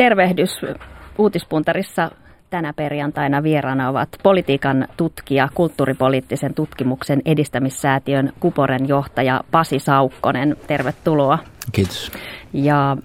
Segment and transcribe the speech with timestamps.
[0.00, 0.60] Tervehdys
[1.18, 2.10] uutispuntarissa
[2.50, 10.56] tänä perjantaina vieraana ovat politiikan tutkija, kulttuuripoliittisen tutkimuksen edistämissäätiön Kuporen johtaja Pasi Saukkonen.
[10.66, 11.38] Tervetuloa.
[11.72, 12.12] Kiitos.
[12.52, 12.96] Ja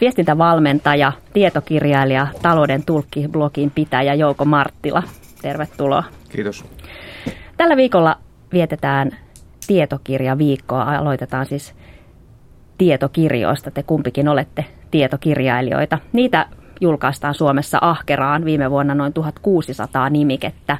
[0.00, 5.02] viestintävalmentaja, tietokirjailija, talouden tulkki, blogin pitäjä Jouko Marttila.
[5.42, 6.04] Tervetuloa.
[6.28, 6.64] Kiitos.
[7.56, 8.16] Tällä viikolla
[8.52, 9.10] vietetään
[9.66, 10.82] tietokirjaviikkoa.
[10.82, 11.74] Aloitetaan siis
[12.78, 13.70] tietokirjoista.
[13.70, 15.98] Te kumpikin olette tietokirjailijoita.
[16.12, 16.46] Niitä
[16.80, 20.78] julkaistaan Suomessa ahkeraan viime vuonna noin 1600 nimikettä.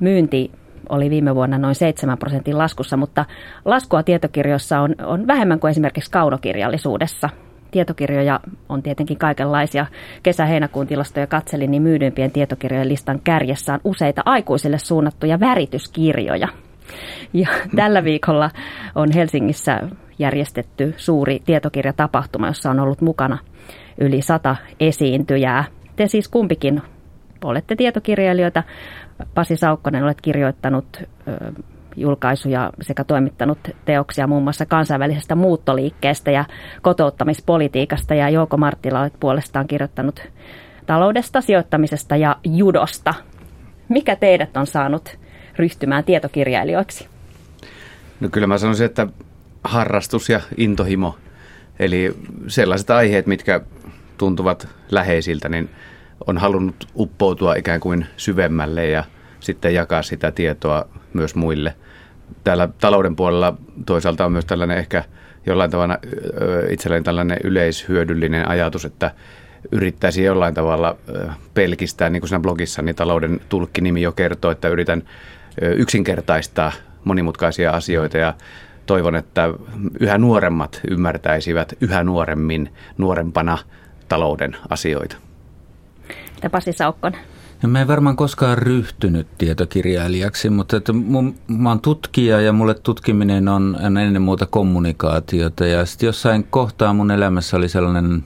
[0.00, 0.50] Myynti
[0.88, 3.24] oli viime vuonna noin 7 prosentin laskussa, mutta
[3.64, 7.28] laskua tietokirjoissa on, on vähemmän kuin esimerkiksi kaunokirjallisuudessa.
[7.70, 9.86] Tietokirjoja on tietenkin kaikenlaisia.
[10.22, 16.48] Kesä-heinäkuun tilastoja katselin, niin myydyimpien tietokirjojen listan kärjessä on useita aikuisille suunnattuja värityskirjoja.
[17.32, 18.50] Ja tällä viikolla
[18.94, 19.80] on Helsingissä
[20.18, 23.38] järjestetty suuri tietokirjatapahtuma, jossa on ollut mukana
[23.98, 25.64] yli sata esiintyjää.
[25.96, 26.82] Te siis kumpikin
[27.44, 28.62] olette tietokirjailijoita.
[29.34, 31.02] Pasi Saukkonen, olet kirjoittanut
[31.96, 36.44] julkaisuja sekä toimittanut teoksia muun muassa kansainvälisestä muuttoliikkeestä ja
[36.82, 38.14] kotouttamispolitiikasta.
[38.14, 40.22] Ja Jouko Marttila olet puolestaan kirjoittanut
[40.86, 43.14] taloudesta, sijoittamisesta ja judosta.
[43.88, 45.18] Mikä teidät on saanut
[45.58, 47.06] ryhtymään tietokirjailijoiksi?
[48.20, 49.06] No kyllä mä sanoisin, että
[49.64, 51.18] harrastus ja intohimo.
[51.78, 53.60] Eli sellaiset aiheet, mitkä
[54.18, 55.70] tuntuvat läheisiltä, niin
[56.26, 59.04] on halunnut uppoutua ikään kuin syvemmälle ja
[59.40, 61.74] sitten jakaa sitä tietoa myös muille.
[62.44, 65.04] Täällä talouden puolella toisaalta on myös tällainen ehkä
[65.46, 65.98] jollain tavalla
[66.70, 69.10] itselleen tällainen yleishyödyllinen ajatus, että
[69.72, 70.96] yrittäisi jollain tavalla
[71.54, 75.02] pelkistää, niin kuin siinä blogissa, niin talouden tulkkinimi jo kertoo, että yritän
[75.62, 76.72] yksinkertaistaa
[77.04, 78.34] monimutkaisia asioita ja
[78.86, 79.48] toivon, että
[80.00, 83.58] yhä nuoremmat ymmärtäisivät yhä nuoremmin, nuorempana
[84.08, 85.16] talouden asioita.
[86.42, 87.20] Ja Pasi Saukkonen.
[87.62, 92.74] No, mä en varmaan koskaan ryhtynyt tietokirjailijaksi, mutta että mun, mä oon tutkija ja mulle
[92.74, 95.66] tutkiminen on, on ennen muuta kommunikaatiota.
[95.66, 98.24] Ja sitten jossain kohtaa mun elämässä oli sellainen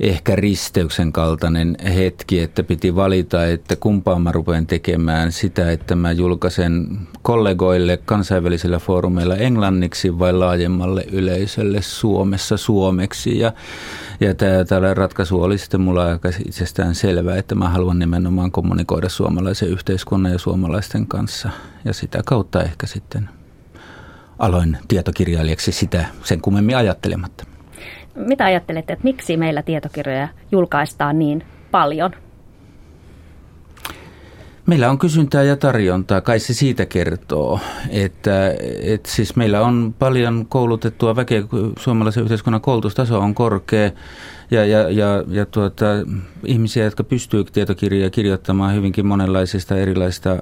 [0.00, 6.12] ehkä risteyksen kaltainen hetki, että piti valita, että kumpaan mä rupean tekemään sitä, että mä
[6.12, 13.38] julkaisen kollegoille kansainvälisillä foorumeilla englanniksi vai laajemmalle yleisölle Suomessa suomeksi.
[13.38, 13.52] Ja,
[14.20, 14.34] ja
[14.68, 20.32] tämä ratkaisu oli sitten mulla aika itsestään selvää, että mä haluan nimenomaan kommunikoida suomalaisen yhteiskunnan
[20.32, 21.50] ja suomalaisten kanssa.
[21.84, 23.28] Ja sitä kautta ehkä sitten
[24.38, 27.53] aloin tietokirjailijaksi sitä sen kummemmin ajattelematta.
[28.14, 32.12] Mitä ajattelette, että miksi meillä tietokirjoja julkaistaan niin paljon?
[34.66, 37.60] Meillä on kysyntää ja tarjontaa, kai se siitä kertoo,
[37.90, 41.42] että, että siis meillä on paljon koulutettua väkeä,
[41.78, 43.90] suomalaisen yhteiskunnan koulutustaso on korkea
[44.50, 45.86] ja, ja, ja, ja tuota,
[46.46, 50.36] ihmisiä, jotka pystyvät tietokirjoja kirjoittamaan hyvinkin monenlaisista erilaisista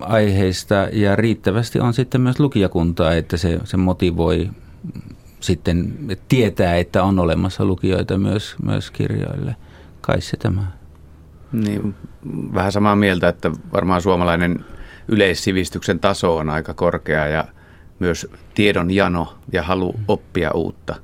[0.00, 4.50] aiheista ja riittävästi on sitten myös lukijakuntaa, että se, se motivoi
[5.44, 5.94] sitten
[6.28, 9.56] tietää, että on olemassa lukijoita myös, myös kirjoille.
[10.00, 10.62] Kai se tämä.
[11.52, 11.94] Niin,
[12.54, 14.64] vähän samaa mieltä, että varmaan suomalainen
[15.08, 17.44] yleissivistyksen taso on aika korkea ja
[17.98, 20.94] myös tiedon jano ja halu oppia uutta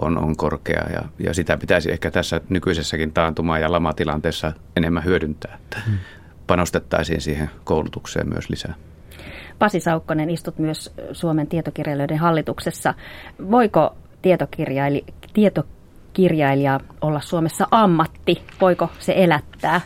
[0.00, 5.58] on, on korkea ja, ja sitä pitäisi ehkä tässä nykyisessäkin taantuma- ja lamatilanteessa enemmän hyödyntää,
[5.62, 5.98] että hmm.
[6.46, 8.74] panostettaisiin siihen koulutukseen myös lisää.
[9.58, 12.94] Pasi Saukkonen, istut myös Suomen tietokirjailijoiden hallituksessa.
[13.50, 18.42] Voiko tietokirjaili, tietokirjailija olla Suomessa ammatti?
[18.60, 19.80] Voiko se elättää?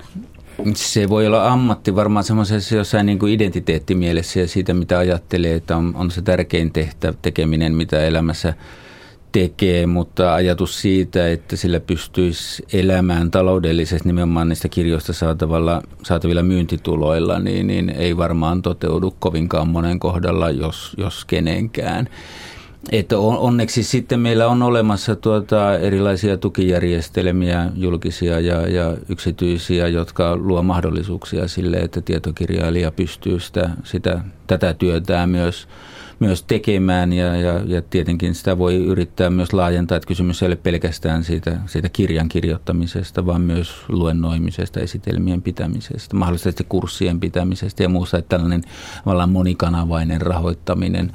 [0.75, 5.77] Se voi olla ammatti varmaan semmoisessa jossain niin kuin identiteettimielessä ja siitä, mitä ajattelee, että
[5.77, 8.55] on, on se tärkein tehtä, tekeminen, mitä elämässä
[9.33, 17.39] tekee, mutta ajatus siitä, että sillä pystyisi elämään taloudellisesti nimenomaan niistä kirjoista saatavilla, saatavilla myyntituloilla,
[17.39, 22.09] niin, niin ei varmaan toteudu kovinkaan monen kohdalla, jos, jos kenenkään.
[22.93, 30.63] Että onneksi sitten meillä on olemassa tuota erilaisia tukijärjestelmiä, julkisia ja, ja yksityisiä, jotka luo
[30.63, 35.69] mahdollisuuksia sille, että tietokirjailija pystyy sitä, sitä, tätä työtään myös–
[36.23, 40.57] myös tekemään ja, ja, ja tietenkin sitä voi yrittää myös laajentaa, että kysymys ei ole
[40.57, 48.19] pelkästään siitä, siitä kirjan kirjoittamisesta, vaan myös luennoimisesta, esitelmien pitämisestä, mahdollisesti kurssien pitämisestä ja muusta,
[48.19, 48.63] että tällainen
[49.27, 51.13] monikanavainen rahoittaminen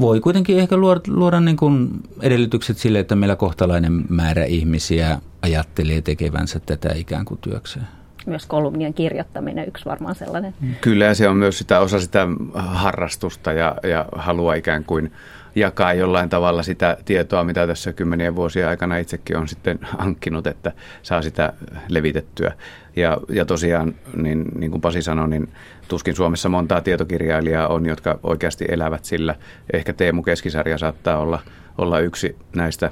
[0.00, 6.02] voi kuitenkin ehkä luoda, luoda niin kuin edellytykset sille, että meillä kohtalainen määrä ihmisiä ajattelee
[6.02, 8.03] tekevänsä tätä ikään kuin työkseen.
[8.26, 10.54] Myös kolumnien kirjoittaminen yksi varmaan sellainen.
[10.80, 15.12] Kyllä se on myös sitä osa sitä harrastusta ja, ja halua ikään kuin
[15.54, 20.72] jakaa jollain tavalla sitä tietoa, mitä tässä kymmenien vuosien aikana itsekin on sitten hankkinut, että
[21.02, 21.52] saa sitä
[21.88, 22.52] levitettyä.
[22.96, 25.48] Ja, ja tosiaan, niin, niin kuin Pasi sanoi, niin
[25.88, 29.34] tuskin Suomessa montaa tietokirjailijaa on, jotka oikeasti elävät sillä.
[29.72, 31.40] Ehkä Teemu Keskisarja saattaa olla,
[31.78, 32.90] olla yksi näistä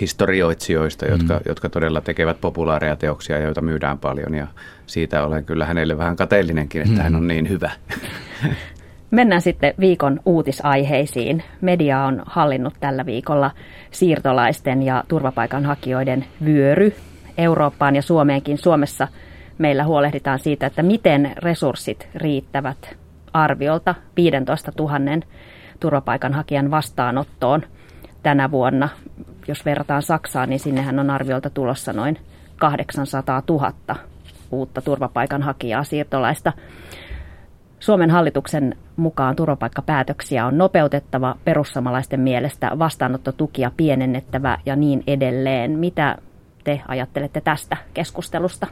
[0.00, 1.40] historioitsijoista, jotka, mm.
[1.46, 4.34] jotka todella tekevät populaareja teoksia, joita myydään paljon.
[4.34, 4.46] Ja
[4.86, 7.02] siitä olen kyllä hänelle vähän kateellinenkin, että mm.
[7.02, 7.70] hän on niin hyvä.
[9.10, 11.42] Mennään sitten viikon uutisaiheisiin.
[11.60, 13.50] Media on hallinnut tällä viikolla
[13.90, 16.92] siirtolaisten ja turvapaikanhakijoiden vyöry
[17.38, 18.58] Eurooppaan ja Suomeenkin.
[18.58, 19.08] Suomessa
[19.58, 22.96] meillä huolehditaan siitä, että miten resurssit riittävät
[23.32, 24.98] arviolta 15 000
[25.80, 27.62] turvapaikanhakijan vastaanottoon
[28.22, 28.88] tänä vuonna.
[29.48, 32.18] Jos verrataan Saksaan, niin sinnehän on arviolta tulossa noin
[32.56, 33.72] 800 000
[34.50, 36.52] uutta turvapaikanhakijaa siirtolaista.
[37.80, 45.70] Suomen hallituksen mukaan turvapaikkapäätöksiä on nopeutettava, perussamalaisten mielestä vastaanottotukia pienennettävä ja niin edelleen.
[45.78, 46.16] Mitä
[46.64, 48.66] te ajattelette tästä keskustelusta?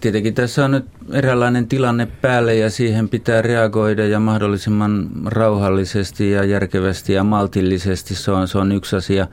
[0.00, 6.44] Tietenkin tässä on nyt eräänlainen tilanne päälle ja siihen pitää reagoida ja mahdollisimman rauhallisesti ja
[6.44, 8.14] järkevästi ja maltillisesti.
[8.14, 9.26] Se on, se on yksi asia.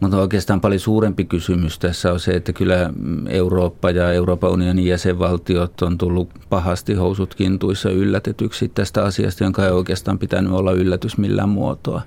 [0.00, 2.90] Mutta oikeastaan paljon suurempi kysymys tässä on se, että kyllä
[3.28, 9.72] Eurooppa ja Euroopan unionin jäsenvaltiot on tullut pahasti housut kintuissa yllätetyksi tästä asiasta, jonka ei
[9.72, 12.02] oikeastaan pitänyt olla yllätys millään muotoa.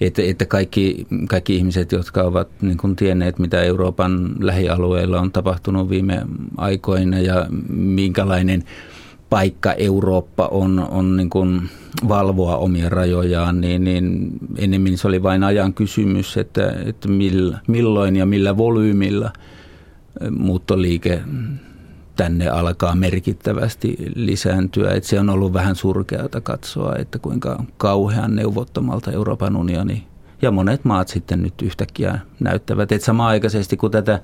[0.00, 5.88] Että, että kaikki, kaikki ihmiset, jotka ovat niin kuin tienneet, mitä Euroopan lähialueilla on tapahtunut
[5.88, 6.22] viime
[6.56, 8.64] aikoina ja minkälainen
[9.30, 11.62] paikka Eurooppa on, on niin kuin
[12.08, 17.08] valvoa omia rajojaan, niin, niin enemmän se oli vain ajan kysymys, että, että
[17.68, 19.32] milloin ja millä volyymilla
[20.30, 21.22] muuttoliike
[22.16, 24.90] tänne alkaa merkittävästi lisääntyä.
[24.90, 30.06] Että se on ollut vähän surkeata katsoa, että kuinka kauhean neuvottomalta Euroopan unioni
[30.42, 34.20] ja monet maat sitten nyt yhtäkkiä näyttävät, että samaan aikaisesti kun tätä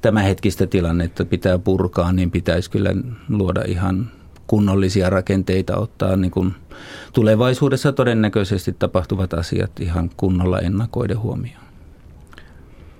[0.00, 2.94] tämänhetkistä tilannetta pitää purkaa, niin pitäisi kyllä
[3.28, 4.10] luoda ihan
[4.46, 6.54] kunnollisia rakenteita, ottaa niin kuin
[7.12, 11.69] tulevaisuudessa todennäköisesti tapahtuvat asiat ihan kunnolla ennakoiden huomioon.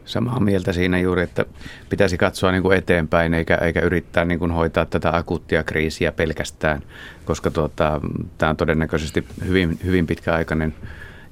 [0.04, 1.44] Samaa mieltä siinä juuri, että
[1.90, 6.82] pitäisi katsoa niin kuin eteenpäin eikä, eikä yrittää niin kuin hoitaa tätä akuuttia kriisiä pelkästään,
[7.24, 8.00] koska tuota,
[8.38, 10.74] tämä on todennäköisesti hyvin, hyvin pitkäaikainen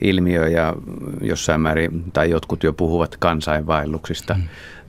[0.01, 0.75] ilmiö ja
[1.21, 4.35] jossain määrin, tai jotkut jo puhuvat kansainvaelluksista.
[4.35, 4.43] Mm.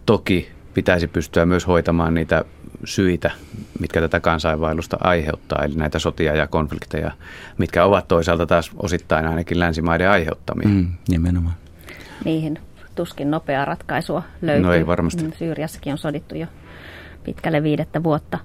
[0.06, 2.46] Toki pitäisi pystyä myös hoitamaan niitä
[2.86, 3.32] syitä,
[3.80, 7.12] mitkä tätä kansainvaellusta aiheuttaa, eli näitä sotia ja konflikteja,
[7.58, 10.68] mitkä ovat toisaalta taas osittain ainakin länsimaiden aiheuttamia.
[10.68, 11.56] Mm, nimenomaan.
[12.26, 12.60] Niihin
[13.00, 14.64] tuskin nopeaa ratkaisua löytyy.
[14.64, 15.24] No ei varmasti.
[15.24, 16.48] Mm, Syyriassakin on sodittu jo
[17.24, 18.40] pitkälle viidettä vuotta.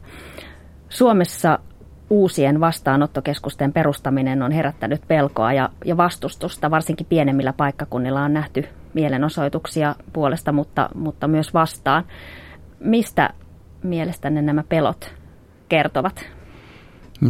[0.89, 1.59] Suomessa
[2.11, 6.71] uusien vastaanottokeskusten perustaminen on herättänyt pelkoa ja, ja vastustusta.
[6.71, 8.65] Varsinkin pienemmillä paikkakunnilla on nähty
[8.95, 12.05] mielenosoituksia puolesta, mutta, mutta myös vastaan.
[12.81, 13.31] Mistä
[13.83, 15.15] mielestänne nämä pelot
[15.69, 16.27] kertovat?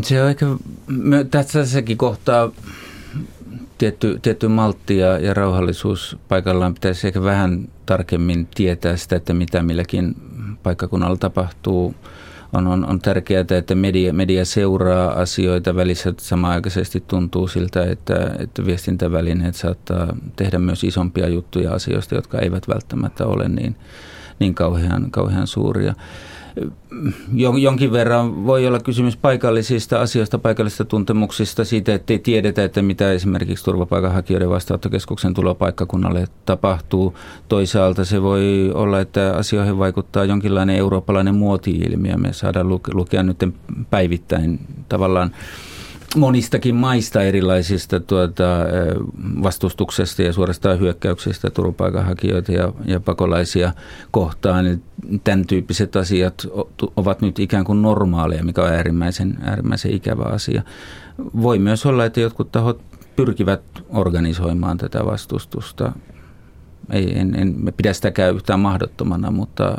[0.03, 0.47] Se on ehkä,
[1.53, 2.51] tässäkin kohtaa
[3.79, 9.63] tietty, tietty maltti ja, ja rauhallisuus paikallaan pitäisi ehkä vähän tarkemmin tietää sitä, että mitä
[9.63, 10.15] milläkin
[10.63, 11.95] paikkakunnalla tapahtuu.
[12.53, 16.15] On, on, on tärkeää, että media, media seuraa asioita välissä.
[16.21, 23.27] Samaaikaisesti tuntuu siltä, että, että viestintävälineet saattaa tehdä myös isompia juttuja asioista, jotka eivät välttämättä
[23.27, 23.77] ole niin,
[24.39, 25.95] niin kauhean, kauhean suuria
[27.59, 33.13] jonkin verran voi olla kysymys paikallisista asioista, paikallisista tuntemuksista, siitä, että ei tiedetä, että mitä
[33.13, 37.19] esimerkiksi turvapaikanhakijoiden vastaanottokeskuksen tulopaikkakunnalle tapahtuu.
[37.49, 42.17] Toisaalta se voi olla, että asioihin vaikuttaa jonkinlainen eurooppalainen muoti-ilmiö.
[42.17, 43.39] Me saadaan lukea nyt
[43.91, 45.31] päivittäin tavallaan
[46.17, 48.45] monistakin maista erilaisista tuota,
[49.43, 53.73] vastustuksesta ja suorastaan hyökkäyksistä turvapaikanhakijoita ja, ja pakolaisia
[54.11, 54.81] kohtaan.
[55.25, 56.47] Tämän tyyppiset asiat
[56.97, 60.63] ovat nyt ikään kuin normaaleja, mikä on äärimmäisen, äärimmäisen ikävä asia.
[61.43, 62.81] Voi myös olla, että jotkut tahot
[63.17, 65.93] pyrkivät organisoimaan tätä vastustusta.
[66.91, 69.79] Ei, en, en pidä sitäkään yhtään mahdottomana, mutta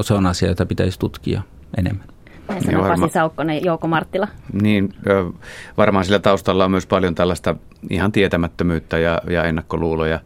[0.00, 1.42] se on asia, jota pitäisi tutkia
[1.78, 2.15] enemmän.
[2.48, 4.28] Näin niin varma, Pasi Saukkonen, Jouko Marttila.
[4.62, 4.94] Niin,
[5.76, 7.56] varmaan sillä taustalla on myös paljon tällaista
[7.90, 10.20] ihan tietämättömyyttä ja, ja ennakkoluuloja,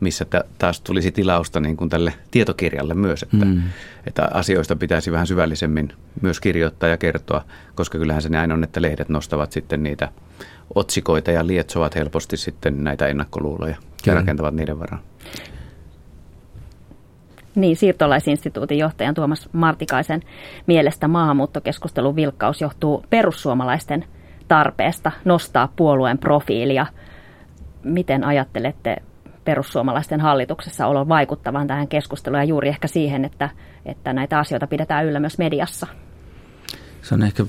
[0.00, 0.26] missä
[0.58, 3.62] taas tulisi tilausta niin kuin tälle tietokirjalle myös, että, mm.
[4.06, 8.82] että asioista pitäisi vähän syvällisemmin myös kirjoittaa ja kertoa, koska kyllähän se näin on, että
[8.82, 10.08] lehdet nostavat sitten niitä
[10.74, 13.76] otsikoita ja lietsovat helposti sitten näitä ennakkoluuloja
[14.06, 15.02] ja rakentavat niiden varaan.
[17.54, 20.22] Niin, siirtolaisinstituutin johtajan Tuomas Martikaisen
[20.66, 24.04] mielestä maahanmuuttokeskustelun vilkkaus johtuu perussuomalaisten
[24.48, 26.86] tarpeesta nostaa puolueen profiilia.
[27.84, 28.96] Miten ajattelette
[29.44, 33.50] perussuomalaisten hallituksessa olon vaikuttavan tähän keskusteluun ja juuri ehkä siihen, että,
[33.86, 35.86] että näitä asioita pidetään yllä myös mediassa?
[37.02, 37.46] Se on ehkä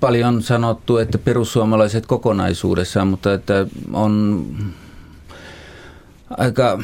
[0.00, 4.44] paljon sanottu, että perussuomalaiset kokonaisuudessaan, mutta että on
[6.30, 6.78] aika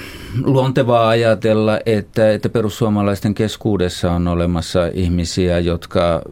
[0.44, 6.22] luontevaa ajatella, että, että perussuomalaisten keskuudessa on olemassa ihmisiä, jotka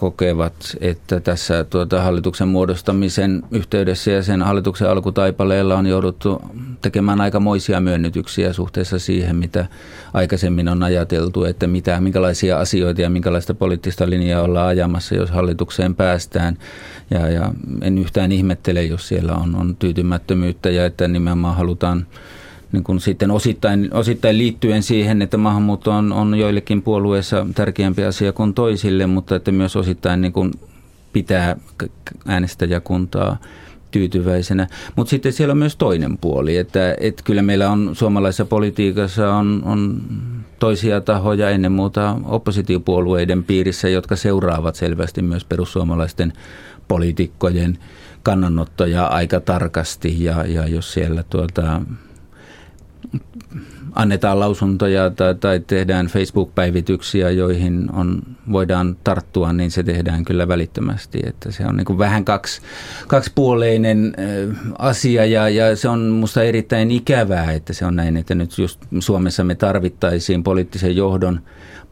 [0.00, 6.42] kokevat, että tässä tuota hallituksen muodostamisen yhteydessä ja sen hallituksen alkutaipaleella on jouduttu
[6.82, 9.66] tekemään aikamoisia myönnytyksiä suhteessa siihen, mitä
[10.14, 15.94] aikaisemmin on ajateltu, että mitä, minkälaisia asioita ja minkälaista poliittista linjaa ollaan ajamassa, jos hallitukseen
[15.94, 16.58] päästään.
[17.10, 22.06] Ja, ja en yhtään ihmettele, jos siellä on, on tyytymättömyyttä ja että nimenomaan halutaan
[22.72, 28.32] niin kuin sitten osittain, osittain liittyen siihen, että maahanmuutto on, on joillekin puolueissa tärkeämpi asia
[28.32, 30.52] kuin toisille, mutta että myös osittain niin kuin
[31.12, 31.56] pitää
[32.26, 33.36] äänestäjäkuntaa
[33.90, 34.66] tyytyväisenä.
[34.96, 39.62] Mutta sitten siellä on myös toinen puoli, että, että kyllä meillä on suomalaisessa politiikassa on,
[39.64, 40.02] on
[40.58, 46.32] toisia tahoja ennen muuta oppositiopuolueiden piirissä, jotka seuraavat selvästi myös perussuomalaisten
[46.88, 47.78] poliitikkojen
[48.22, 51.80] kannanottoja aika tarkasti ja, ja jos siellä tuota,
[53.96, 58.22] annetaan lausuntoja tai, tai tehdään Facebook-päivityksiä, joihin on,
[58.52, 61.20] voidaan tarttua, niin se tehdään kyllä välittömästi.
[61.26, 62.62] Että se on niin vähän kaksi,
[63.06, 64.14] kaksipuoleinen
[64.78, 68.80] asia ja, ja se on minusta erittäin ikävää, että se on näin, että nyt just
[68.98, 71.40] Suomessa me tarvittaisiin poliittisen johdon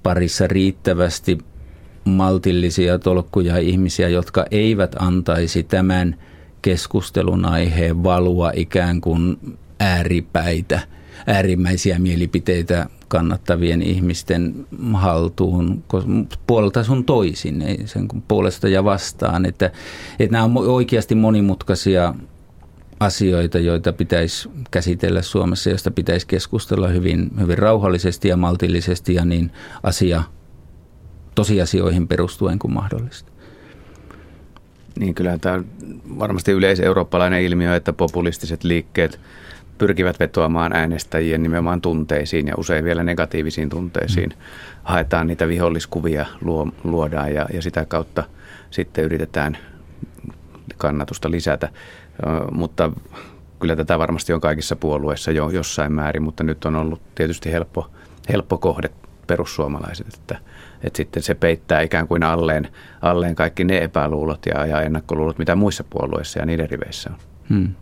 [0.03, 1.39] parissa riittävästi
[2.05, 6.17] maltillisia tolkkuja ihmisiä, jotka eivät antaisi tämän
[6.63, 9.39] keskustelun aiheen valua ikään kuin
[9.81, 10.81] ääripäitä–
[11.27, 15.85] äärimmäisiä mielipiteitä kannattavien ihmisten haltuun
[16.47, 19.47] puolelta sun toisin, ei sen puolesta ja vastaan.
[19.47, 19.71] Että,
[20.19, 22.15] että nämä on oikeasti monimutkaisia
[23.01, 29.51] asioita, joita pitäisi käsitellä Suomessa, joista pitäisi keskustella hyvin, hyvin rauhallisesti ja maltillisesti ja niin
[29.83, 30.23] asia
[31.35, 33.33] tosiasioihin perustuen kuin mahdollista.
[34.99, 35.67] Niin kyllä tämä on
[36.19, 39.21] varmasti yleiseurooppalainen ilmiö, että populistiset liikkeet–
[39.79, 44.31] pyrkivät vetoamaan äänestäjien nimenomaan tunteisiin ja usein vielä negatiivisiin tunteisiin.
[44.31, 44.37] Mm.
[44.85, 48.25] Haetaan niitä viholliskuvia, luo, luodaan ja, ja sitä kautta
[48.71, 49.59] sitten yritetään
[50.77, 51.69] kannatusta lisätä.
[52.53, 52.93] Mutta
[53.61, 57.91] kyllä tätä varmasti on kaikissa puolueissa jo jossain määrin, mutta nyt on ollut tietysti helppo,
[58.29, 58.91] helppo kohde
[59.27, 60.39] perussuomalaiset, että,
[60.83, 62.69] että sitten se peittää ikään kuin alleen,
[63.03, 67.19] alleen kaikki ne epäluulot ja, ja ennakkoluulot, mitä muissa puolueissa ja niiden riveissä on.
[67.49, 67.75] Hmm.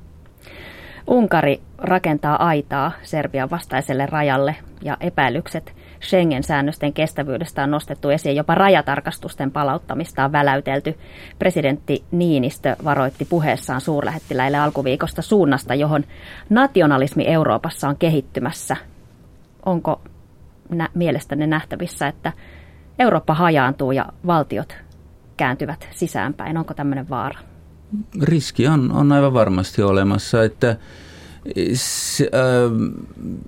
[1.07, 8.37] Unkari rakentaa aitaa Serbian vastaiselle rajalle ja epäilykset Schengen-säännösten kestävyydestä on nostettu esiin.
[8.37, 10.99] Jopa rajatarkastusten palauttamista on väläytelty.
[11.39, 16.05] Presidentti Niinistö varoitti puheessaan suurlähettiläille alkuviikosta suunnasta, johon
[16.51, 18.77] nationalismi Euroopassa on kehittymässä.
[19.67, 20.01] Onko
[20.69, 22.33] nä- mielestänne nähtävissä, että
[22.99, 24.77] Eurooppa hajaantuu ja valtiot
[25.37, 26.59] kääntyvät sisäänpäin?
[26.59, 27.52] Onko tämmöinen vaara?
[28.23, 30.77] Riski on, on aivan varmasti olemassa, että
[31.75, 32.41] se, äh,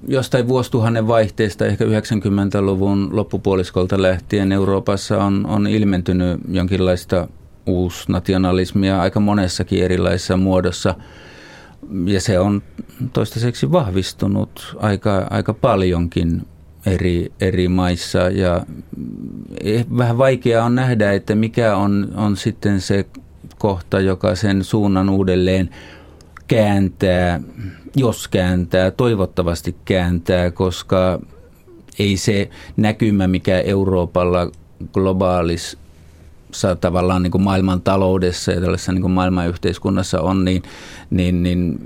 [0.09, 7.29] jostain vuosituhannen vaihteesta, ehkä 90-luvun loppupuoliskolta lähtien Euroopassa on, on ilmentynyt jonkinlaista
[7.67, 10.95] uusnationalismia aika monessakin erilaisessa muodossa.
[12.07, 12.63] Ja se on
[13.13, 16.47] toistaiseksi vahvistunut aika, aika paljonkin
[16.87, 18.19] eri, eri maissa.
[18.19, 18.67] Ja
[19.61, 23.07] eh, vähän vaikea on nähdä, että mikä on, on sitten se
[23.65, 25.71] kohta, joka sen suunnan uudelleen
[26.49, 27.41] kääntää,
[27.97, 31.21] jos kääntää, toivottavasti kääntää, koska
[31.99, 34.51] ei se näkymä, mikä Euroopalla
[34.93, 35.79] globaalis
[36.81, 40.63] tavallaan niin kuin maailman taloudessa ja tällaisessa niin kuin maailmanyhteiskunnassa on, niin,
[41.11, 41.79] niin, niin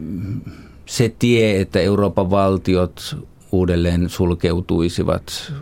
[0.86, 3.16] se tie, että Euroopan valtiot
[3.52, 5.52] uudelleen sulkeutuisivat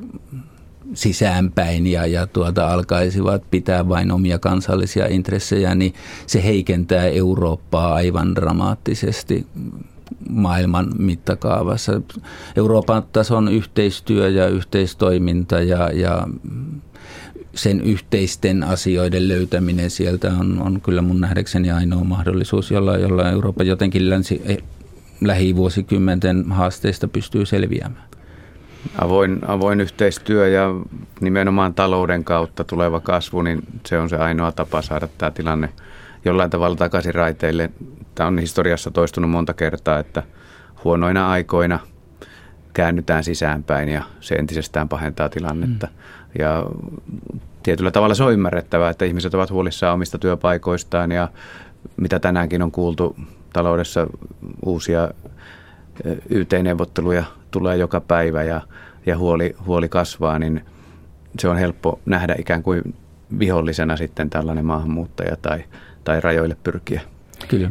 [0.95, 5.95] sisäänpäin ja, ja tuota, alkaisivat pitää vain omia kansallisia intressejä, niin
[6.27, 9.47] se heikentää Eurooppaa aivan dramaattisesti
[10.31, 12.01] maailman mittakaavassa.
[12.57, 16.29] Euroopan tason yhteistyö ja yhteistoiminta ja, ja
[17.55, 23.65] sen yhteisten asioiden löytäminen sieltä on, on kyllä mun nähdäkseni ainoa mahdollisuus, jolla, jolla Eurooppa
[23.65, 24.59] jotenkin länsi, eh,
[25.21, 28.06] lähivuosikymmenten haasteista pystyy selviämään.
[28.99, 30.69] Avoin, avoin yhteistyö ja
[31.21, 35.69] nimenomaan talouden kautta tuleva kasvu, niin se on se ainoa tapa saada tämä tilanne
[36.25, 37.71] jollain tavalla takaisin raiteille.
[38.15, 40.23] Tämä on historiassa toistunut monta kertaa, että
[40.85, 41.79] huonoina aikoina
[42.73, 45.87] käännytään sisäänpäin ja se entisestään pahentaa tilannetta.
[45.87, 45.93] Mm.
[46.39, 46.67] Ja
[47.63, 51.29] tietyllä tavalla se on ymmärrettävää, että ihmiset ovat huolissaan omista työpaikoistaan ja
[51.97, 53.17] mitä tänäänkin on kuultu
[53.53, 54.07] taloudessa
[54.67, 55.11] uusia
[56.31, 58.61] YT-neuvotteluja tulee joka päivä ja,
[59.07, 60.65] ja huoli, huoli kasvaa, niin
[61.39, 62.95] se on helppo nähdä ikään kuin
[63.39, 65.65] vihollisena sitten tällainen maahanmuuttaja tai,
[66.05, 67.01] tai rajoille pyrkiä.
[67.49, 67.71] Kyllä.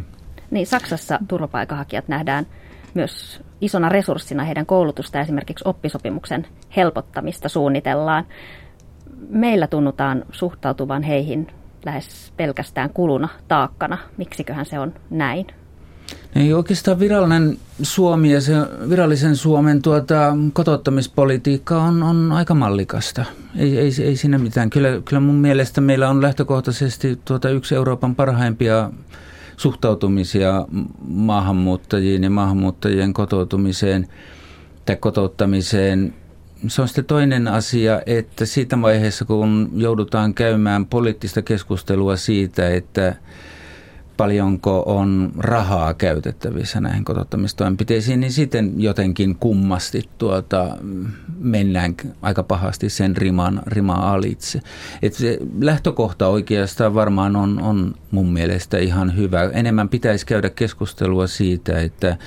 [0.51, 2.46] Niin, Saksassa turvapaikanhakijat nähdään
[2.94, 8.25] myös isona resurssina heidän koulutusta esimerkiksi oppisopimuksen helpottamista suunnitellaan.
[9.29, 11.48] Meillä tunnutaan suhtautuvan heihin
[11.86, 13.98] lähes pelkästään kuluna, taakkana.
[14.17, 15.48] Miksiköhän se on näin?
[16.35, 18.53] Ei oikeastaan virallinen Suomi ja se
[18.89, 23.25] virallisen Suomen tuota, kotouttamispolitiikka on, on aika mallikasta.
[23.57, 24.69] Ei, ei, ei siinä mitään.
[24.69, 28.89] Kyllä, kyllä mun mielestä meillä on lähtökohtaisesti tuota yksi Euroopan parhaimpia
[29.57, 30.65] suhtautumisia
[31.07, 34.07] maahanmuuttajiin ja maahanmuuttajien kotoutumiseen
[34.85, 36.13] tai kotouttamiseen.
[36.67, 43.15] Se on sitten toinen asia, että siitä vaiheessa kun joudutaan käymään poliittista keskustelua siitä, että
[44.17, 50.77] paljonko on rahaa käytettävissä näihin kotouttamistoimenpiteisiin, niin sitten jotenkin kummasti tuota,
[51.38, 54.60] mennään aika pahasti sen riman, riman alitse.
[55.01, 59.43] Et se lähtökohta oikeastaan varmaan on, on mun mielestä ihan hyvä.
[59.43, 62.17] Enemmän pitäisi käydä keskustelua siitä, että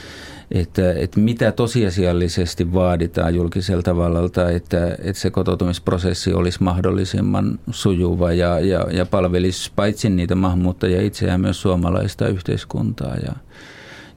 [0.51, 8.61] että, että mitä tosiasiallisesti vaaditaan julkiselta vallalta, että, että se kotoutumisprosessi olisi mahdollisimman sujuva ja,
[8.61, 13.33] ja, ja palvelisi paitsi niitä maahanmuuttajia itseään myös suomalaista yhteiskuntaa ja,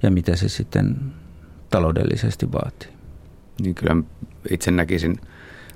[0.04, 0.98] ja mitä se sitten
[1.70, 2.90] taloudellisesti vaatii.
[3.62, 3.96] Niin kyllä
[4.50, 5.20] itse näkisin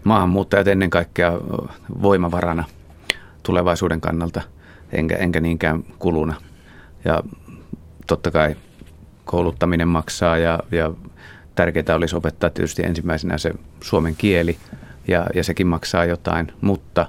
[0.04, 1.32] maahanmuuttajat ennen kaikkea
[2.02, 2.64] voimavarana
[3.44, 4.42] tulevaisuuden kannalta,
[4.92, 6.36] enkä, enkä niinkään kuluna.
[7.06, 7.24] Ja
[8.08, 8.56] totta kai
[9.26, 10.92] kouluttaminen maksaa ja, ja
[11.56, 14.58] tärkeää olisi opettaa tietysti ensimmäisenä se suomen kieli
[15.08, 17.08] ja, ja sekin maksaa jotain, mutta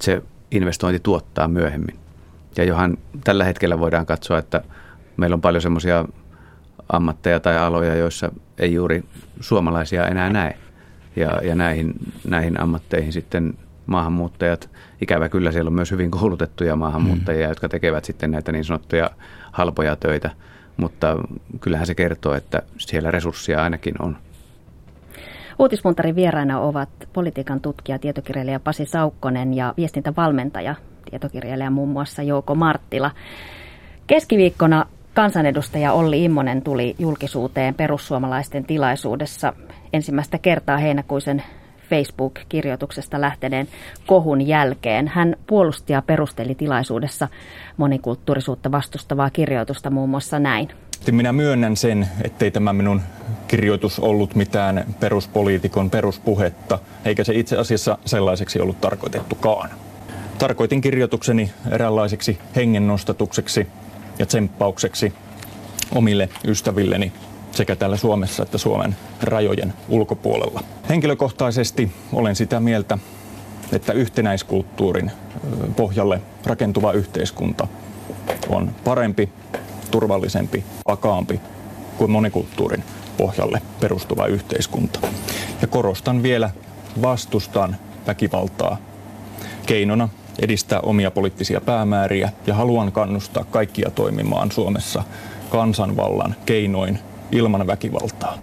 [0.00, 1.96] se investointi tuottaa myöhemmin.
[2.56, 4.62] Ja johan tällä hetkellä voidaan katsoa, että
[5.16, 6.04] meillä on paljon semmoisia
[6.88, 9.04] ammatteja tai aloja, joissa ei juuri
[9.40, 10.56] suomalaisia enää näe.
[11.16, 11.94] Ja, ja näihin,
[12.28, 13.54] näihin ammatteihin sitten
[13.86, 14.70] maahanmuuttajat,
[15.00, 17.50] ikävä kyllä siellä on myös hyvin koulutettuja maahanmuuttajia, mm.
[17.50, 19.10] jotka tekevät sitten näitä niin sanottuja
[19.52, 20.30] halpoja töitä–
[20.76, 21.16] mutta
[21.60, 24.16] kyllähän se kertoo, että siellä resursseja ainakin on.
[25.58, 30.74] Uutispuntarin vieraina ovat politiikan tutkija, tietokirjailija Pasi Saukkonen ja viestintävalmentaja,
[31.10, 33.10] tietokirjailija muun muassa Jouko Marttila.
[34.06, 39.52] Keskiviikkona kansanedustaja Olli Immonen tuli julkisuuteen perussuomalaisten tilaisuudessa
[39.92, 41.42] ensimmäistä kertaa heinäkuisen
[41.90, 43.68] Facebook-kirjoituksesta lähteneen
[44.06, 45.08] kohun jälkeen.
[45.08, 47.28] Hän puolusti ja perusteli tilaisuudessa
[47.76, 50.68] monikulttuurisuutta vastustavaa kirjoitusta muun muassa näin.
[51.10, 53.02] Minä myönnän sen, ettei tämä minun
[53.48, 59.70] kirjoitus ollut mitään peruspoliitikon peruspuhetta, eikä se itse asiassa sellaiseksi ollut tarkoitettukaan.
[60.38, 63.66] Tarkoitin kirjoitukseni eräänlaiseksi hengennostatukseksi
[64.18, 65.12] ja tsemppaukseksi
[65.94, 67.12] omille ystävilleni
[67.54, 70.60] sekä täällä Suomessa että Suomen rajojen ulkopuolella.
[70.88, 72.98] Henkilökohtaisesti olen sitä mieltä,
[73.72, 75.10] että yhtenäiskulttuurin
[75.76, 77.68] pohjalle rakentuva yhteiskunta
[78.48, 79.28] on parempi,
[79.90, 81.40] turvallisempi, vakaampi
[81.96, 82.84] kuin monikulttuurin
[83.16, 85.00] pohjalle perustuva yhteiskunta.
[85.62, 86.50] Ja korostan vielä,
[87.02, 88.76] vastustan väkivaltaa
[89.66, 95.02] keinona edistää omia poliittisia päämääriä ja haluan kannustaa kaikkia toimimaan Suomessa
[95.50, 96.98] kansanvallan keinoin
[97.32, 98.38] ilman väkivaltaa.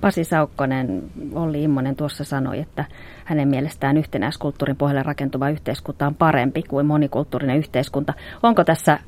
[0.00, 1.02] Pasi Saukkonen,
[1.34, 2.84] Olli Immonen tuossa sanoi, että
[3.24, 8.14] hänen mielestään yhtenäiskulttuurin pohjalle rakentuva yhteiskunta on parempi kuin monikulttuurinen yhteiskunta.
[8.42, 8.98] Onko tässä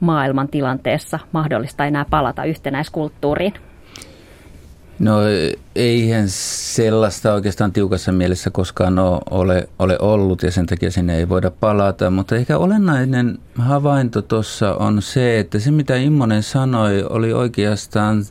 [0.00, 3.54] maailman tilanteessa mahdollista enää palata yhtenäiskulttuuriin?
[5.02, 5.18] No
[5.74, 8.98] eihän sellaista oikeastaan tiukassa mielessä koskaan
[9.30, 12.10] ole, ole ollut ja sen takia sinne ei voida palata.
[12.10, 18.24] Mutta ehkä olennainen havainto tuossa on se, että se mitä Immonen sanoi oli oikeastaan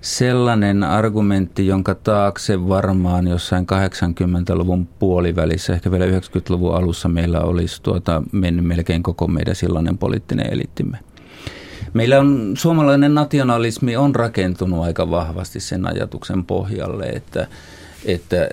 [0.00, 8.22] sellainen argumentti, jonka taakse varmaan jossain 80-luvun puolivälissä, ehkä vielä 90-luvun alussa meillä olisi tuota,
[8.32, 10.98] mennyt melkein koko meidän silloinen poliittinen elittimme.
[11.98, 17.46] Meillä on suomalainen nationalismi on rakentunut aika vahvasti sen ajatuksen pohjalle, että,
[18.04, 18.48] että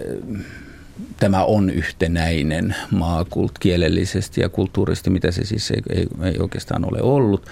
[1.19, 3.25] tämä on yhtenäinen maa
[3.59, 7.45] kielellisesti ja kulttuurisesti, mitä se siis ei, ei, ei oikeastaan ole ollut.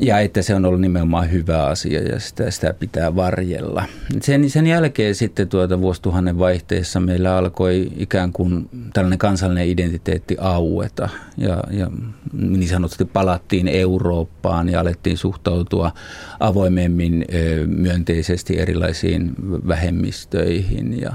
[0.00, 3.84] Ja että se on ollut nimenomaan hyvä asia ja sitä, sitä pitää varjella.
[4.22, 11.08] Sen, sen jälkeen sitten tuota vuosituhannen vaihteessa meillä alkoi ikään kuin tällainen kansallinen identiteetti aueta
[11.36, 11.90] ja, ja
[12.32, 15.92] niin sanotusti palattiin Eurooppaan ja alettiin suhtautua
[16.40, 17.24] avoimemmin
[17.66, 19.34] myönteisesti erilaisiin
[19.68, 21.12] vähemmistöihin ja,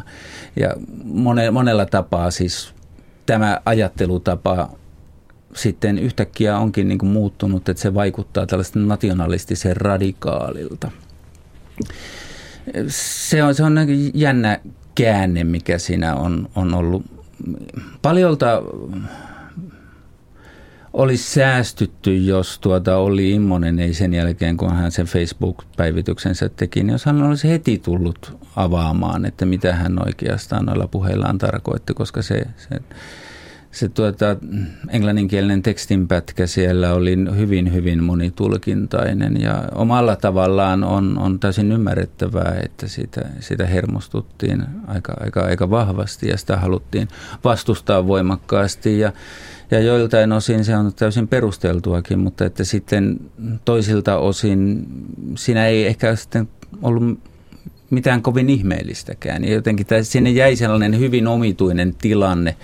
[0.55, 0.75] ja
[1.51, 2.73] monella tapaa siis
[3.25, 4.69] tämä ajattelutapa
[5.55, 10.91] sitten yhtäkkiä onkin niin kuin muuttunut, että se vaikuttaa tällaista nationalistisen radikaalilta.
[12.87, 14.59] Se on, se on niin jännä
[14.95, 17.05] käänne, mikä siinä on, on ollut.
[18.01, 18.61] Paljolta
[20.93, 26.91] olisi säästytty, jos tuota oli Immonen ei sen jälkeen, kun hän sen Facebook-päivityksensä teki, niin
[26.91, 32.45] jos hän olisi heti tullut avaamaan, että mitä hän oikeastaan noilla puheillaan tarkoitti, koska se,
[32.57, 32.79] se
[33.71, 34.37] se tuota,
[34.89, 42.87] englanninkielinen tekstinpätkä siellä oli hyvin, hyvin monitulkintainen ja omalla tavallaan on, on täysin ymmärrettävää, että
[42.87, 47.07] sitä, sitä hermostuttiin aika, aika, aika vahvasti ja sitä haluttiin
[47.43, 49.11] vastustaa voimakkaasti ja,
[49.71, 53.19] ja joiltain osin se on täysin perusteltuakin, mutta että sitten
[53.65, 54.87] toisilta osin
[55.35, 56.49] siinä ei ehkä sitten
[56.81, 57.19] ollut
[57.89, 59.43] mitään kovin ihmeellistäkään.
[59.43, 62.55] Ja jotenkin sinne jäi sellainen hyvin omituinen tilanne,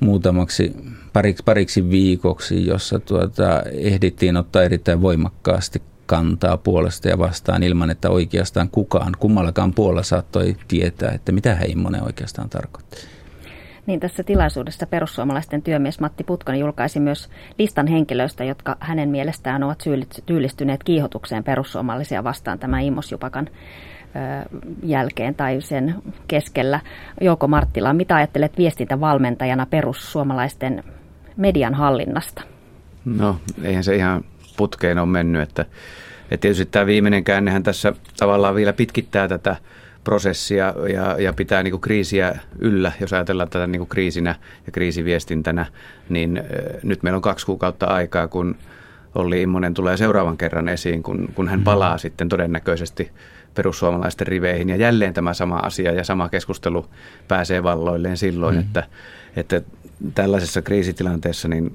[0.00, 0.76] muutamaksi
[1.12, 8.10] pariksi, pariksi viikoksi, jossa tuota, ehdittiin ottaa erittäin voimakkaasti kantaa puolesta ja vastaan ilman, että
[8.10, 12.96] oikeastaan kukaan, kummallakaan puolella saattoi tietää, että mitä Heimonen oikeastaan tarkoitti.
[13.86, 17.28] Niin tässä tilaisuudessa perussuomalaisten työmies Matti Putkonen julkaisi myös
[17.58, 23.48] listan henkilöistä, jotka hänen mielestään ovat syyllistyneet kiihotukseen perussuomalaisia vastaan tämän Imos Jupakan
[24.82, 25.94] jälkeen tai sen
[26.28, 26.80] keskellä.
[27.20, 30.84] Jouko Marttila, mitä ajattelet viestintävalmentajana perussuomalaisten
[31.36, 32.42] median hallinnasta?
[33.04, 34.24] No, eihän se ihan
[34.56, 35.62] putkeen ole mennyt, että,
[36.30, 39.56] että tietysti tämä viimeinen käännehän tässä tavallaan vielä pitkittää tätä
[40.04, 44.34] prosessia ja, ja pitää niin kuin kriisiä yllä, jos ajatellaan tätä niin kuin kriisinä
[44.66, 45.66] ja kriisiviestintänä,
[46.08, 46.42] niin
[46.82, 48.56] nyt meillä on kaksi kuukautta aikaa, kun
[49.14, 51.98] Olli Immonen tulee seuraavan kerran esiin, kun, kun hän palaa mm.
[51.98, 53.10] sitten todennäköisesti
[53.56, 54.68] perussuomalaisten riveihin.
[54.68, 56.86] Ja jälleen tämä sama asia ja sama keskustelu
[57.28, 58.60] pääsee valloilleen silloin, mm.
[58.60, 58.82] että,
[59.36, 59.62] että
[60.14, 61.74] tällaisessa kriisitilanteessa niin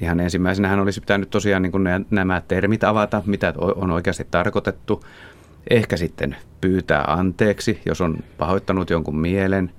[0.00, 5.04] ihan ensimmäisenä hän olisi pitänyt tosiaan niin kuin nämä termit avata, mitä on oikeasti tarkoitettu.
[5.70, 9.70] Ehkä sitten pyytää anteeksi, jos on pahoittanut jonkun mielen.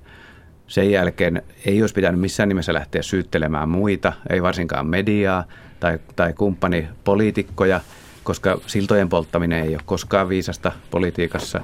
[0.66, 5.44] Sen jälkeen ei olisi pitänyt missään nimessä lähteä syyttelemään muita, ei varsinkaan mediaa
[5.80, 7.80] tai, tai kumppanipoliitikkoja–
[8.24, 11.60] koska siltojen polttaminen ei ole koskaan viisasta politiikassa.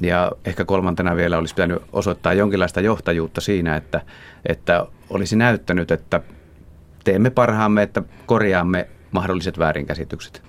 [0.00, 4.00] Ja ehkä kolmantena vielä olisi pitänyt osoittaa jonkinlaista johtajuutta siinä, että,
[4.46, 6.20] että olisi näyttänyt, että
[7.04, 10.42] teemme parhaamme, että korjaamme mahdolliset väärinkäsitykset.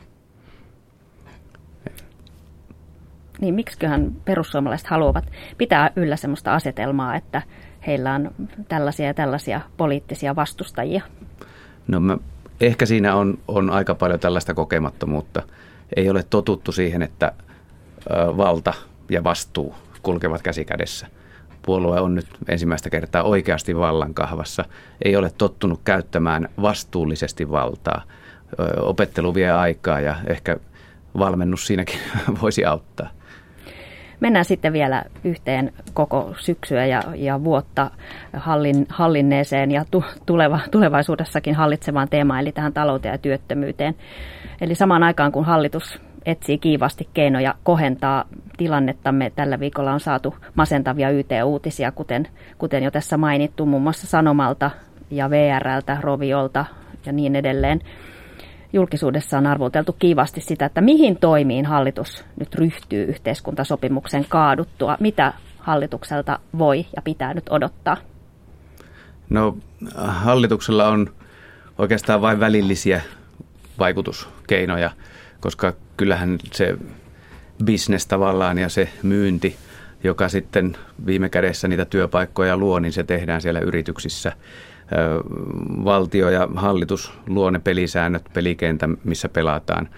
[3.41, 7.41] Niin miksiköhän perussuomalaiset haluavat pitää yllä sellaista asetelmaa, että
[7.87, 8.31] heillä on
[8.67, 11.01] tällaisia ja tällaisia poliittisia vastustajia?
[11.87, 12.17] No mä
[12.61, 15.41] ehkä siinä on, on aika paljon tällaista kokemattomuutta.
[15.95, 17.31] Ei ole totuttu siihen, että
[18.37, 18.73] valta
[19.09, 21.07] ja vastuu kulkevat käsi kädessä.
[21.61, 24.65] Puolue on nyt ensimmäistä kertaa oikeasti vallan kahvassa.
[25.05, 28.01] Ei ole tottunut käyttämään vastuullisesti valtaa.
[28.79, 30.57] Opettelu vie aikaa ja ehkä
[31.19, 31.99] valmennus siinäkin
[32.41, 33.09] voisi auttaa.
[34.23, 37.91] Mennään sitten vielä yhteen koko syksyä ja, ja vuotta
[38.33, 43.95] hallin, hallinneeseen ja tu, tuleva, tulevaisuudessakin hallitsevaan teemaan, eli tähän talouteen ja työttömyyteen.
[44.61, 48.25] Eli samaan aikaan kun hallitus etsii kiivasti keinoja kohentaa
[48.57, 49.31] tilannettamme.
[49.35, 54.71] Tällä viikolla on saatu masentavia YT-uutisia, kuten, kuten jo tässä mainittu, muun muassa Sanomalta
[55.11, 56.65] ja VRltä, Roviolta
[57.05, 57.81] ja niin edelleen
[58.73, 64.97] julkisuudessa on arvoteltu kiivasti sitä, että mihin toimiin hallitus nyt ryhtyy yhteiskuntasopimuksen kaaduttua.
[64.99, 67.97] Mitä hallitukselta voi ja pitää nyt odottaa?
[69.29, 69.57] No
[69.95, 71.13] hallituksella on
[71.77, 73.01] oikeastaan vain välillisiä
[73.79, 74.91] vaikutuskeinoja,
[75.39, 76.77] koska kyllähän se
[77.63, 79.55] bisnes tavallaan ja se myynti,
[80.03, 84.31] joka sitten viime kädessä niitä työpaikkoja luo, niin se tehdään siellä yrityksissä–
[85.85, 89.89] valtio ja hallitus luo ne pelisäännöt, pelikentä, missä pelataan.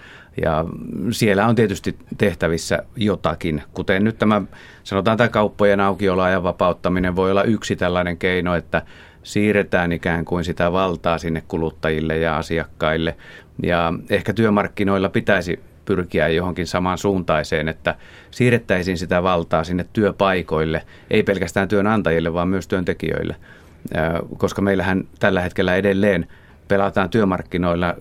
[0.42, 0.64] Ja
[1.10, 4.42] siellä on tietysti tehtävissä jotakin, kuten nyt tämä,
[4.84, 8.82] sanotaan tämä kauppojen aukioloajan vapauttaminen voi olla yksi tällainen keino, että
[9.22, 13.16] siirretään ikään kuin sitä valtaa sinne kuluttajille ja asiakkaille.
[13.62, 17.94] Ja ehkä työmarkkinoilla pitäisi pyrkiä johonkin samaan suuntaiseen, että
[18.30, 23.36] siirrettäisiin sitä valtaa sinne työpaikoille, ei pelkästään työnantajille, vaan myös työntekijöille
[24.38, 26.26] koska meillähän tällä hetkellä edelleen
[26.68, 27.94] pelataan työmarkkinoilla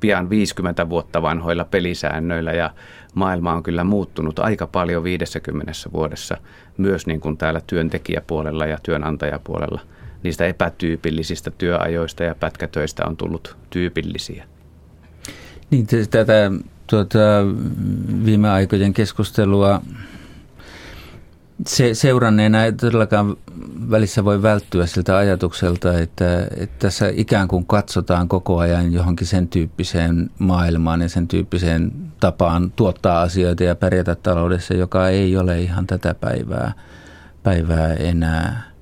[0.00, 2.70] pian 50 vuotta vanhoilla pelisäännöillä ja
[3.14, 6.36] maailma on kyllä muuttunut aika paljon 50 vuodessa
[6.76, 9.80] myös niin kuin täällä työntekijäpuolella ja työnantajapuolella.
[10.22, 14.44] Niistä epätyypillisistä työajoista ja pätkätöistä on tullut tyypillisiä.
[15.70, 16.50] Niin, tätä
[16.86, 17.18] tuota,
[18.24, 19.82] viime aikojen keskustelua
[21.66, 23.36] se, seuranneena ei todellakaan
[23.90, 29.48] välissä voi välttyä siltä ajatukselta, että, että tässä ikään kuin katsotaan koko ajan johonkin sen
[29.48, 35.86] tyyppiseen maailmaan ja sen tyyppiseen tapaan tuottaa asioita ja pärjätä taloudessa, joka ei ole ihan
[35.86, 36.72] tätä päivää,
[37.42, 38.74] päivää enää.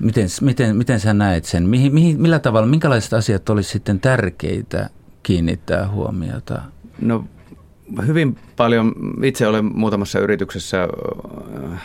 [0.00, 1.68] Miten, miten, miten sä näet sen?
[1.68, 4.90] Mihin, mihin, millä tavalla, minkälaiset asiat olisi sitten tärkeitä
[5.22, 6.62] kiinnittää huomiota?
[7.00, 7.24] No
[8.06, 8.92] hyvin paljon,
[9.24, 10.88] itse olen muutamassa yrityksessä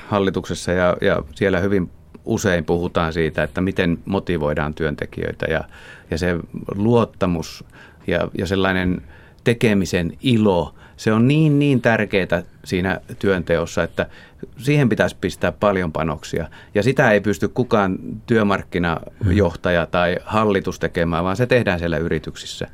[0.08, 1.90] hallituksessa ja, ja siellä hyvin
[2.26, 5.64] usein puhutaan siitä, että miten motivoidaan työntekijöitä ja,
[6.12, 6.40] ja se
[6.76, 7.66] luottamus
[8.08, 9.02] ja, ja sellainen
[9.44, 14.06] tekemisen ilo, se on niin niin tärkeää siinä työnteossa, että
[14.58, 16.48] siihen pitäisi pistää paljon panoksia.
[16.76, 22.68] Ja sitä ei pysty kukaan työmarkkinajohtaja tai hallitus tekemään, vaan se tehdään siellä yrityksissä.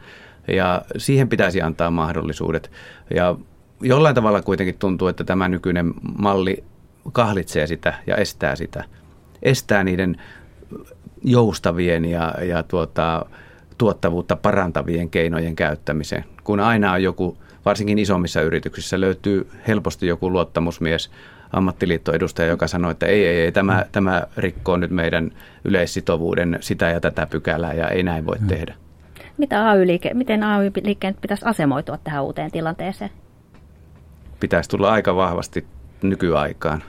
[0.54, 2.72] Ja siihen pitäisi antaa mahdollisuudet.
[3.16, 3.36] Ja
[3.82, 6.64] jollain tavalla kuitenkin tuntuu, että tämä nykyinen malli
[7.12, 8.84] kahlitsee sitä ja estää sitä.
[9.44, 10.18] Estää niiden
[11.24, 13.26] joustavien ja, ja tuota,
[13.78, 16.26] tuottavuutta parantavien keinojen käyttämisen.
[16.44, 21.12] Kun aina on joku, varsinkin isommissa yrityksissä, löytyy helposti joku luottamusmies,
[21.54, 25.32] ammattiliittoedustaja, joka sanoo, että ei, ei, ei tämä, tämä rikkoo nyt meidän
[25.64, 28.48] yleissitovuuden sitä ja tätä pykälää ja ei näin voi mm.
[28.48, 28.76] tehdä.
[29.38, 33.12] Mitä AY-liike, miten AY-liikkeen pitäisi asemoitua tähän uuteen tilanteeseen?
[34.40, 35.66] Pitäisi tulla aika vahvasti
[36.02, 36.84] nykyaikaan.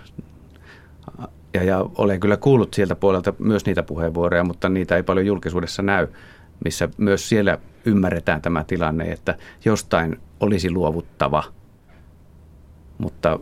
[1.55, 5.83] Ja, ja olen kyllä kuullut sieltä puolelta myös niitä puheenvuoroja, mutta niitä ei paljon julkisuudessa
[5.83, 6.09] näy,
[6.65, 11.45] missä myös siellä ymmärretään tämä tilanne, että jostain olisi luovuttava.
[12.99, 13.39] Mutta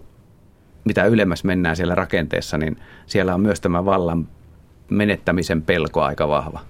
[0.85, 4.29] mitä ylemmäs mennään siellä rakenteessa, niin siellä on myös tämä vallan
[4.91, 6.61] menettämisen pelko aika vahva.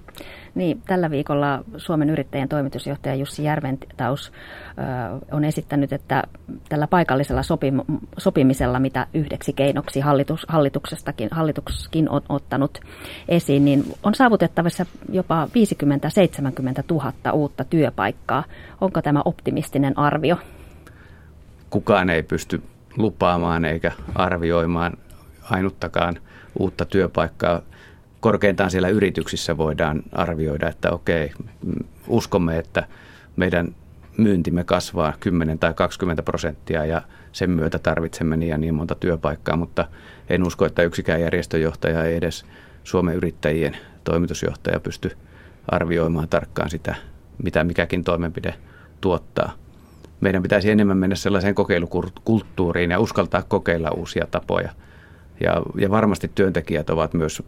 [0.54, 4.32] Niin, tällä viikolla Suomen yrittäjien toimitusjohtaja Jussi Järventaus
[5.32, 6.22] on esittänyt, että
[6.68, 12.80] tällä paikallisella sopim- sopimisella, mitä yhdeksi keinoksi hallitus, hallituksestakin, hallituskin on ottanut
[13.28, 15.48] esiin, niin on saavutettavissa jopa 50-70
[16.90, 18.44] 000 uutta työpaikkaa.
[18.80, 20.36] Onko tämä optimistinen arvio?
[21.70, 22.62] Kukaan ei pysty
[22.96, 24.92] lupaamaan eikä arvioimaan
[25.50, 26.16] ainuttakaan
[26.58, 27.60] uutta työpaikkaa
[28.20, 31.32] korkeintaan siellä yrityksissä voidaan arvioida, että okei,
[32.08, 32.86] uskomme, että
[33.36, 33.74] meidän
[34.16, 37.02] myyntimme kasvaa 10 tai 20 prosenttia ja
[37.32, 39.88] sen myötä tarvitsemme niin ja niin monta työpaikkaa, mutta
[40.28, 42.46] en usko, että yksikään järjestöjohtaja ei edes
[42.84, 45.16] Suomen yrittäjien toimitusjohtaja pysty
[45.68, 46.94] arvioimaan tarkkaan sitä,
[47.42, 48.54] mitä mikäkin toimenpide
[49.00, 49.52] tuottaa.
[50.20, 54.70] Meidän pitäisi enemmän mennä sellaiseen kokeilukulttuuriin ja uskaltaa kokeilla uusia tapoja–
[55.40, 57.42] ja, ja varmasti työntekijät ovat myös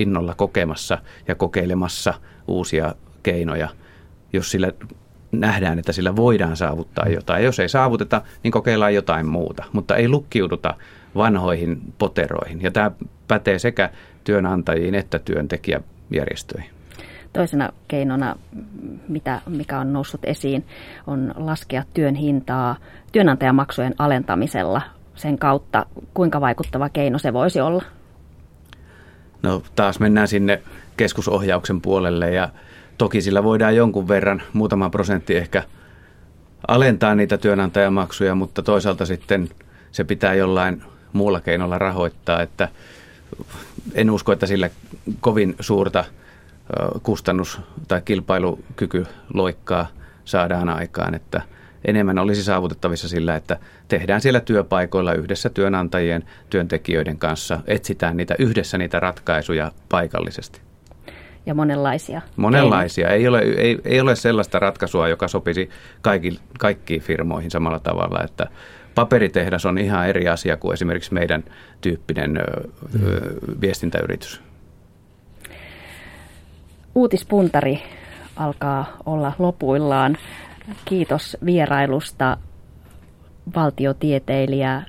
[0.00, 0.98] innolla kokemassa
[1.28, 2.14] ja kokeilemassa
[2.48, 3.68] uusia keinoja,
[4.32, 4.72] jos sillä
[5.32, 7.44] nähdään, että sillä voidaan saavuttaa jotain.
[7.44, 10.74] Jos ei saavuteta, niin kokeillaan jotain muuta, mutta ei lukkiuduta
[11.16, 12.62] vanhoihin poteroihin.
[12.62, 12.90] Ja tämä
[13.28, 13.90] pätee sekä
[14.24, 16.70] työnantajiin että työntekijäjärjestöihin.
[17.32, 18.36] Toisena keinona,
[19.08, 20.66] mitä, mikä on noussut esiin,
[21.06, 22.76] on laskea työn hintaa
[23.12, 24.82] työnantajamaksujen alentamisella
[25.18, 27.82] sen kautta, kuinka vaikuttava keino se voisi olla?
[29.42, 30.62] No taas mennään sinne
[30.96, 32.48] keskusohjauksen puolelle ja
[32.98, 35.62] toki sillä voidaan jonkun verran, muutama prosentti ehkä
[36.68, 39.48] alentaa niitä työnantajamaksuja, mutta toisaalta sitten
[39.92, 42.68] se pitää jollain muulla keinolla rahoittaa, että
[43.94, 44.70] en usko, että sillä
[45.20, 46.04] kovin suurta
[47.02, 49.86] kustannus- tai kilpailukykyloikkaa
[50.24, 51.42] saadaan aikaan, että–
[51.84, 58.78] enemmän olisi saavutettavissa sillä, että tehdään siellä työpaikoilla yhdessä työnantajien, työntekijöiden kanssa, etsitään niitä yhdessä
[58.78, 60.60] niitä ratkaisuja paikallisesti.
[61.46, 62.22] Ja monenlaisia.
[62.36, 63.08] Monenlaisia.
[63.08, 65.70] Ei ole, ei, ei ole sellaista ratkaisua, joka sopisi
[66.02, 68.46] kaikki, kaikkiin firmoihin samalla tavalla, että
[68.94, 71.44] paperitehdas on ihan eri asia kuin esimerkiksi meidän
[71.80, 74.42] tyyppinen ö, ö, viestintäyritys.
[76.94, 77.82] Uutispuntari
[78.36, 80.18] alkaa olla lopuillaan.
[80.84, 82.36] Kiitos vierailusta
[83.56, 84.82] valtiotieteilijä,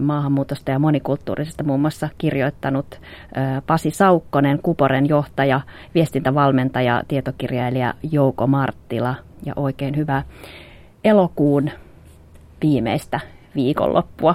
[0.00, 3.00] maahanmuutosta ja monikulttuurisesta muun muassa kirjoittanut
[3.66, 5.60] Pasi Saukkonen, Kuporen johtaja,
[5.94, 9.14] viestintävalmentaja, tietokirjailija Jouko Marttila
[9.46, 10.22] ja oikein hyvää
[11.04, 11.70] elokuun
[12.62, 13.20] viimeistä
[13.54, 14.34] viikonloppua.